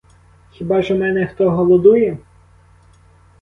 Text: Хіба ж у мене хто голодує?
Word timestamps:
Хіба 0.51 0.81
ж 0.81 0.93
у 0.93 0.97
мене 0.97 1.27
хто 1.27 1.51
голодує? 1.51 2.17